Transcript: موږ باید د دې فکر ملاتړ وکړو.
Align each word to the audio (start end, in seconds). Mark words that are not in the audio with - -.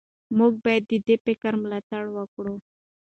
موږ 0.37 0.53
باید 0.63 0.83
د 0.91 0.93
دې 1.07 1.15
فکر 1.25 1.53
ملاتړ 1.63 2.03
وکړو. 2.13 2.55